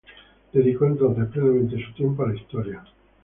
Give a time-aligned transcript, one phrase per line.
[0.51, 2.83] Dedicó entonces plenamente su tiempo a la historia.